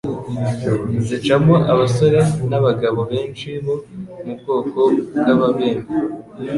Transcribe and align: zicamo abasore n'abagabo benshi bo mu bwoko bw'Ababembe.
zicamo 1.07 1.55
abasore 1.71 2.19
n'abagabo 2.49 2.99
benshi 3.11 3.49
bo 3.63 3.75
mu 4.23 4.33
bwoko 4.39 4.81
bw'Ababembe. 5.17 5.89